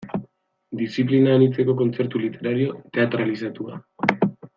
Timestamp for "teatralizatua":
2.97-3.77